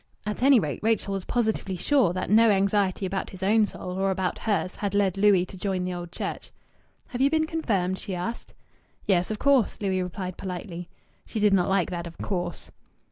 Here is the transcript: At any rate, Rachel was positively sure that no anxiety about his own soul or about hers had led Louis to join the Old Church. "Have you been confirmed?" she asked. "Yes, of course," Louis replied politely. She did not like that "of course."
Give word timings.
At 0.25 0.41
any 0.41 0.59
rate, 0.59 0.79
Rachel 0.81 1.13
was 1.13 1.25
positively 1.25 1.77
sure 1.77 2.11
that 2.11 2.27
no 2.31 2.49
anxiety 2.49 3.05
about 3.05 3.29
his 3.29 3.43
own 3.43 3.67
soul 3.67 3.99
or 3.99 4.09
about 4.09 4.39
hers 4.39 4.75
had 4.77 4.95
led 4.95 5.15
Louis 5.15 5.45
to 5.45 5.57
join 5.57 5.85
the 5.85 5.93
Old 5.93 6.11
Church. 6.11 6.49
"Have 7.09 7.21
you 7.21 7.29
been 7.29 7.45
confirmed?" 7.45 7.99
she 7.99 8.15
asked. 8.15 8.51
"Yes, 9.05 9.29
of 9.29 9.37
course," 9.37 9.79
Louis 9.79 10.01
replied 10.01 10.37
politely. 10.37 10.89
She 11.27 11.39
did 11.39 11.53
not 11.53 11.69
like 11.69 11.91
that 11.91 12.07
"of 12.07 12.17
course." 12.17 12.71